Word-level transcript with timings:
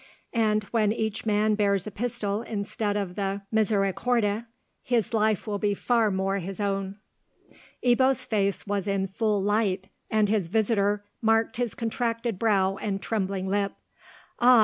And, 0.33 0.63
when 0.71 0.91
each 0.91 1.27
man 1.27 1.53
bears 1.53 1.85
a 1.85 1.91
pistol 1.91 2.41
instead 2.41 2.97
of 2.97 3.13
the 3.13 3.43
misericorde, 3.53 4.47
his 4.81 5.13
life 5.13 5.45
will 5.45 5.59
be 5.59 5.75
far 5.75 6.09
more 6.09 6.39
his 6.39 6.59
own." 6.59 6.97
Ebbo's 7.85 8.25
face 8.25 8.65
was 8.65 8.87
in 8.87 9.05
full 9.05 9.43
light, 9.43 9.89
and 10.09 10.27
his 10.27 10.47
visitor 10.47 11.05
marked 11.21 11.57
his 11.57 11.75
contracted 11.75 12.39
brow 12.39 12.77
and 12.77 12.99
trembling 12.99 13.45
lip. 13.45 13.73
"Ah!" 14.39 14.59